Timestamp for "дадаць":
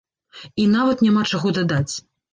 1.59-1.89